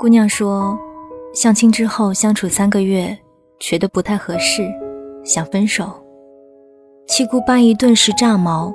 [0.00, 0.78] 姑娘说，
[1.34, 3.14] 相亲之后相处三个月，
[3.58, 4.66] 觉得不太合适，
[5.22, 5.92] 想分手。
[7.06, 8.72] 七姑八姨顿时炸毛：“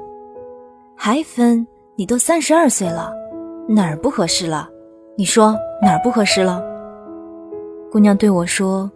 [0.96, 1.66] 还分？
[1.96, 3.12] 你都三十二岁了，
[3.68, 4.70] 哪儿不合适了？
[5.18, 6.64] 你说哪儿不合适了？”
[7.92, 8.88] 姑娘对我说：“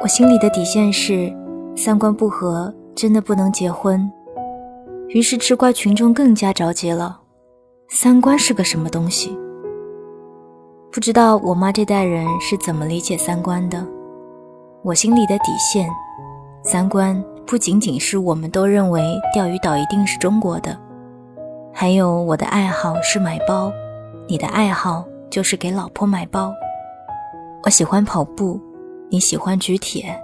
[0.00, 1.34] 我心里的底线是，
[1.74, 4.08] 三观不合真的不能结婚。”
[5.10, 7.20] 于是吃瓜群众更加着急了
[7.90, 9.36] ：“三观是个什么东西？”
[10.94, 13.84] 不知道我妈这代人是怎么理解三观的。
[14.84, 15.88] 我心里的底线，
[16.62, 19.02] 三观不仅仅是我们都认为
[19.34, 20.78] 钓鱼岛一定是中国的，
[21.72, 23.72] 还有我的爱好是买包，
[24.28, 26.54] 你的爱好就是给老婆买包。
[27.64, 28.60] 我喜欢跑步，
[29.10, 30.16] 你喜欢举铁，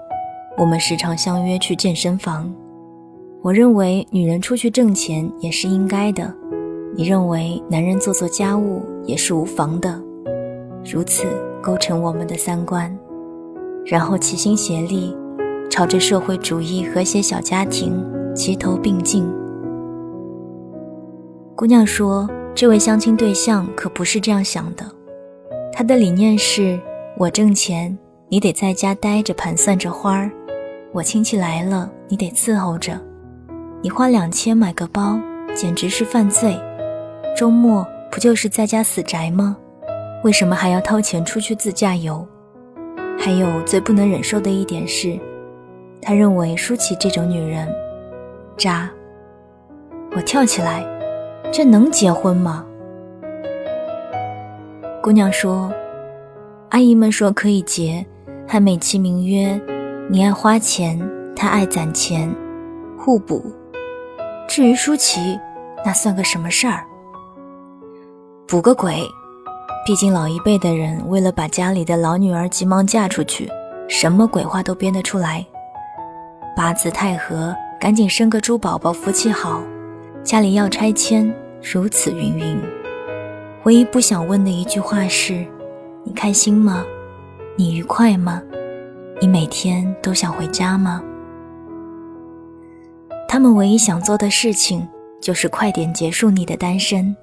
[0.57, 2.49] 我们时常相约去健身房。
[3.43, 6.33] 我认为女人出去挣钱也是应该的，
[6.95, 10.01] 你认为男人做做家务也是无妨的。
[10.85, 11.25] 如此
[11.63, 12.97] 构成我们的三观，
[13.85, 15.15] 然后齐心协力，
[15.71, 18.03] 朝着社会主义和谐小家庭
[18.35, 19.31] 齐头并进。
[21.55, 24.85] 姑娘说：“这位相亲对象可不是这样想的，
[25.73, 26.81] 他的理念是：
[27.19, 27.97] 我挣钱，
[28.29, 30.31] 你得在家待着盘算着花儿；
[30.93, 32.99] 我亲戚来了，你得伺候着。
[33.83, 35.21] 你花两千买个包，
[35.55, 36.59] 简直是犯罪。
[37.37, 39.57] 周末不就是在家死宅吗？”
[40.23, 42.27] 为什么还要掏钱出去自驾游？
[43.19, 45.19] 还有最不能忍受的一点是，
[46.03, 47.67] 他认为舒淇这种女人
[48.57, 48.91] 渣。
[50.17, 50.85] 我跳起来，
[51.53, 52.67] 这能结婚吗？
[55.03, 55.73] 姑娘说
[56.69, 58.05] ：“阿姨们说可以结，
[58.47, 59.59] 还美其名曰
[60.11, 61.01] 你爱花钱，
[61.35, 62.31] 他爱攒钱，
[62.99, 63.43] 互补。
[64.47, 65.39] 至于舒淇，
[65.85, 66.85] 那算个什么事儿？
[68.47, 69.03] 补个鬼！”
[69.87, 73.51] 毕竟老一辈的人为了把家里的老女儿急忙嫁出去，
[73.89, 75.45] 什么鬼话都编得出来。
[76.55, 79.63] 八字太合，赶紧生个猪宝宝，福气好。
[80.23, 82.61] 家里要拆迁，如此云云。
[83.65, 85.47] 唯一不想问的一句话是：
[86.05, 86.85] 你开心吗？
[87.57, 88.43] 你愉快吗？
[89.21, 91.03] 你每天都想回家吗？
[93.27, 94.87] 他们唯一想做的事情
[95.23, 97.17] 就是快点结束你的单身。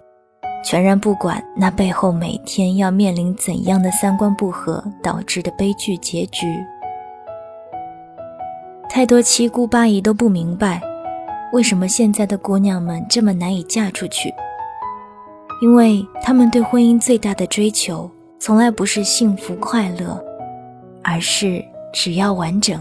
[0.64, 6.46] 全然不管那背后每天要面临怎样的三观不合导致的悲剧结局。
[8.90, 10.82] 太多七姑八姨都不明白，
[11.54, 14.34] 为什么现在的姑娘们这么难以嫁出去？
[15.62, 18.10] 因为她们对婚姻最大的追求，
[18.40, 20.24] 从来不是幸福快乐，
[21.04, 21.64] 而是
[21.94, 22.80] 只要完整。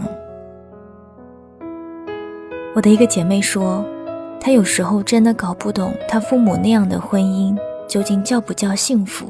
[2.75, 3.83] 我的一个姐妹说，
[4.47, 7.53] 他有时候真的搞不懂他父母那样的婚姻。
[7.85, 9.27] 究竟叫不叫幸福？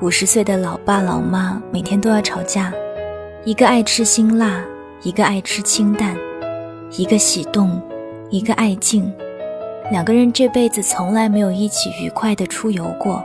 [0.00, 2.72] 五十岁的老爸老妈每天都要吵架，
[3.44, 4.64] 一个爱吃辛辣，
[5.04, 6.16] 一个爱吃清淡，
[6.96, 7.80] 一个喜动，
[8.30, 9.08] 一个爱静，
[9.92, 13.24] 两个人这辈子从来没有一起愉快的出游过。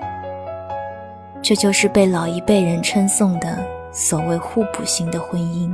[1.41, 3.57] 这就是被老一辈人称颂的
[3.91, 5.71] 所谓互补型的婚姻。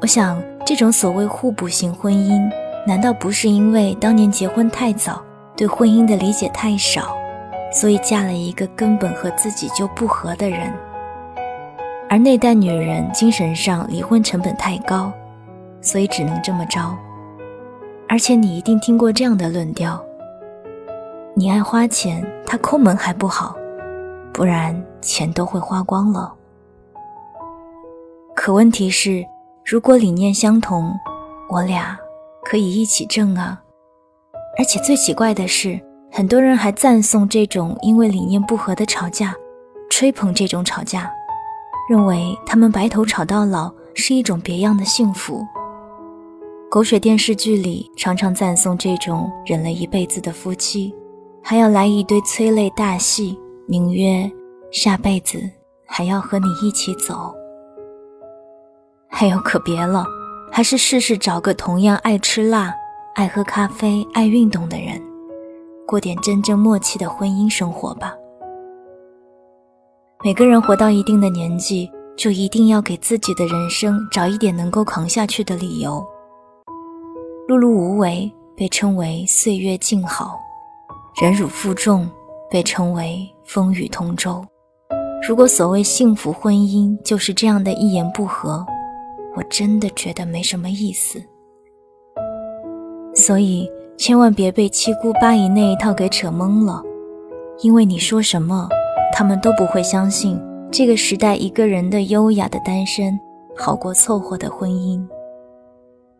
[0.00, 2.50] 我想，这种所谓互补型婚姻，
[2.86, 5.22] 难道不是因为当年结婚太早？
[5.56, 7.14] 对婚姻的理解太少，
[7.70, 10.72] 所以嫁了一个根本和自己就不合的人。
[12.08, 15.12] 而那代女人精神上离婚成本太高，
[15.82, 16.96] 所以只能这么着。
[18.08, 20.02] 而且你一定听过这样的论调：
[21.34, 23.54] 你爱花钱，他抠门还不好，
[24.32, 26.32] 不然钱都会花光了。
[28.34, 29.22] 可问题是，
[29.64, 30.90] 如果理念相同，
[31.50, 31.98] 我俩
[32.50, 33.62] 可以一起挣啊。
[34.58, 35.80] 而且最奇怪的是，
[36.10, 39.32] 很多人还赞颂这种因为理念不合的吵架，
[39.88, 41.08] 吹捧这种吵架，
[41.88, 45.46] 认为他们白头吵到老是一种别样的幸福。
[46.68, 50.92] 狗血电视剧里常常赞颂这种忍了一辈子的夫妻，
[51.40, 53.38] 还要来一堆催泪大戏，
[53.68, 54.28] 名曰
[54.72, 55.38] 下辈子
[55.86, 57.32] 还要和你一起走。
[59.08, 60.04] 还有可别了，
[60.60, 62.70] 还是试试找个同样爱吃辣。
[63.14, 65.02] 爱喝咖啡、爱运动的人，
[65.86, 68.12] 过点真正默契的婚姻生活吧。
[70.22, 76.06] 每个人活到一定的年纪，就一定要给自己的人生找一点能够扛下去的理由。
[77.48, 80.38] 碌碌无为被称为岁月静好，
[81.22, 82.06] 忍辱负重
[82.50, 84.44] 被称为风雨同舟。
[85.26, 88.62] 如果所谓幸福婚姻就是这样的一言不合，
[89.40, 91.18] 我真的觉得没什么意思。
[93.14, 93.66] 所以，
[93.96, 96.82] 千万别被七姑八姨那一套给扯懵了，
[97.62, 98.68] 因为你说什么，
[99.14, 100.38] 他们都不会相信
[100.70, 103.18] 这个时代一个人的优雅的单身
[103.56, 105.02] 好过凑合的婚姻。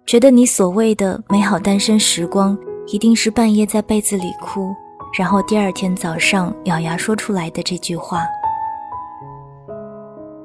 [0.07, 2.57] 觉得你所谓的美好单身时光，
[2.87, 4.75] 一定是半夜在被子里哭，
[5.19, 8.23] 然后第二天早上咬牙说出来的这句话。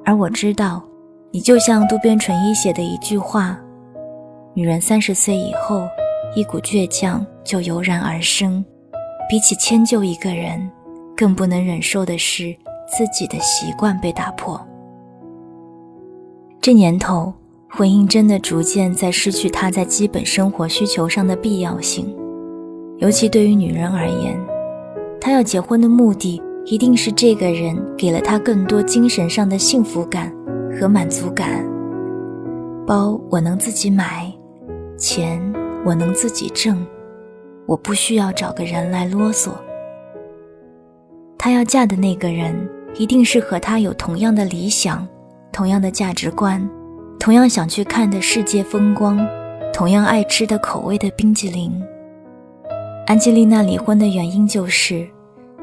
[0.04, 0.83] 而我知道，
[1.36, 3.60] 你就像渡边淳一写的一句话
[4.56, 5.86] ：“女人三十岁以后，
[6.34, 8.64] 一股倔强就油然而生。
[9.30, 10.72] 比起迁就一个人，
[11.14, 12.56] 更不能忍受的是
[12.88, 14.66] 自己的习惯被打破。
[16.62, 17.34] 这年头。”
[17.68, 22.16] 婚姻真的逐渐在失去它在基本生活需求上的必要性，
[23.00, 24.40] 尤其对于女人而言，
[25.20, 30.32] 她要结婚的目的一定是这个人给了她更多精神上的幸福感
[30.80, 31.66] 和满足感。
[32.86, 34.31] 包我能自己买，
[34.98, 35.42] 钱
[35.83, 36.86] 我能自己挣，
[37.66, 39.51] 我不需要找个人来啰嗦。
[41.38, 45.07] 她要嫁的那个人一定是和她有同样的理想、
[45.51, 46.68] 同样的价值观。
[47.18, 49.25] 同样想去看的世界风光，
[49.74, 51.72] 同样爱吃的口味的冰激凌。
[53.07, 55.07] 安吉丽娜离婚的原因就是，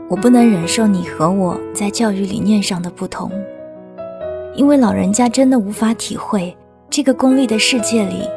[0.09, 3.31] 我不能忍受你和我在教育理念上的不同，
[4.55, 6.55] 因为老人家真的无法体会
[6.91, 8.29] 这个功利的世界里，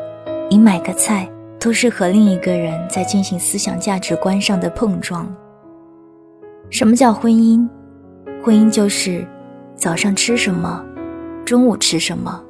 [0.49, 1.29] 你买个菜
[1.59, 5.27] 都是和另一个人在进行思想价值观上的碰撞。
[6.69, 7.67] 什么叫婚姻？
[8.41, 9.27] 婚姻就是
[9.75, 10.83] 早上吃什么，
[11.45, 12.41] 中午吃什么。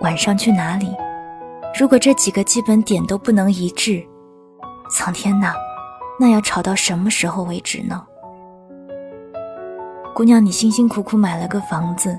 [0.00, 0.94] 晚上去哪里？
[1.78, 4.00] 如果这几个基本点都不能一致，
[4.92, 5.54] 苍天呐，
[6.20, 8.04] 那要吵到什么时候为止呢？
[10.14, 12.16] 姑娘，你辛辛苦苦买了个房子，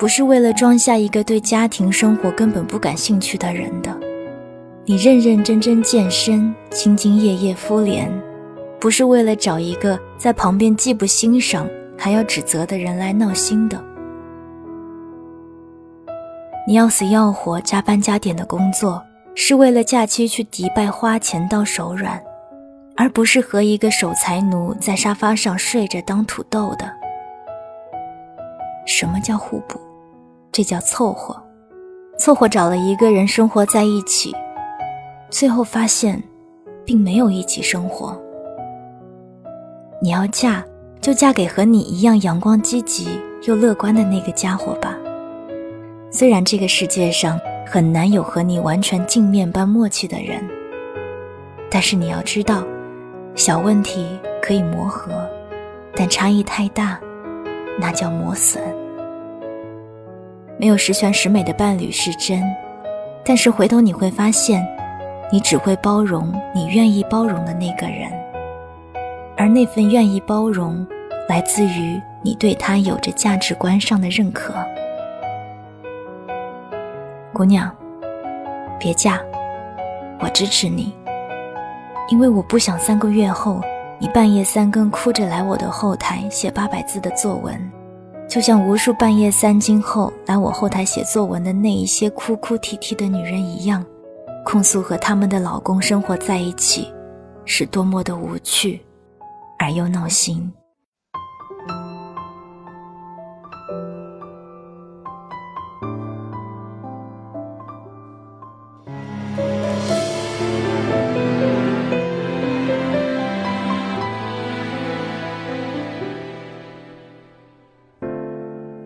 [0.00, 3.90] 不是为了装下一个对家庭生活根本不感兴趣的人的；
[4.86, 8.10] 你认认真真健身、兢兢业业敷脸，
[8.80, 11.68] 不是为了找一个在旁边既不欣赏
[11.98, 13.78] 还要指责的人来闹心的。
[16.66, 19.02] 你要死要活加班加点的工作，
[19.34, 22.18] 是为了假期去迪拜花钱到手软，
[22.96, 26.90] 而不是和一个守财奴在沙发上睡着当土豆的。
[28.86, 29.78] 什么叫互补？
[30.52, 31.40] 这叫凑合，
[32.18, 34.34] 凑合找了一个人生活在一起，
[35.30, 36.20] 最后发现，
[36.84, 38.20] 并没有一起生活。
[40.02, 40.64] 你要嫁，
[41.00, 44.96] 就嫁给和你一样阳光积极又乐观的那个家伙吧。
[46.10, 50.42] 虽然这个世界上很难有和你完全镜面般默契的人，
[51.70, 52.64] 但是你要知道，
[53.36, 55.12] 小问题可以磨合，
[55.94, 56.98] 但差异太大，
[57.78, 58.79] 那叫磨损。
[60.60, 62.42] 没有十全十美的伴侣是真，
[63.24, 64.62] 但是回头你会发现，
[65.32, 68.12] 你只会包容你愿意包容的那个人，
[69.38, 70.86] 而那份愿意包容，
[71.30, 74.52] 来自于你对他有着价值观上的认可。
[77.32, 77.74] 姑娘，
[78.78, 79.18] 别嫁，
[80.18, 80.94] 我支持你，
[82.10, 83.62] 因为我不想三个月后
[83.98, 87.58] 你半夜三更哭着来我的后台写八百字的作文，
[88.30, 93.84] 就像无数半夜三更后来我后台写作文的那一些哭哭啼啼的女人一样，
[94.44, 96.86] 控诉和他们的老公生活在一起
[97.44, 98.80] 是多么的无趣，
[99.58, 100.52] 而又闹心。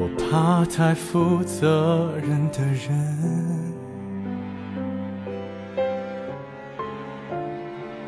[0.00, 2.90] 我怕太负责任的人，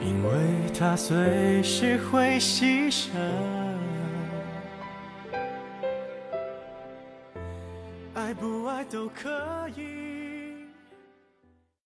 [0.01, 0.31] 因为
[0.73, 3.11] 他随时会牺牲。
[8.15, 9.29] 爱不爱都可
[9.77, 10.02] 以。